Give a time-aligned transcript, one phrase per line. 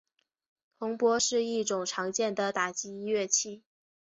[0.79, 3.61] 铜钹是一种常见的打击乐器。